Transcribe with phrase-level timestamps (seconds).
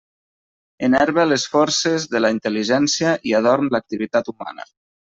[0.87, 4.73] Enerva les forces de la intel·ligència i adorm l'activitat humana.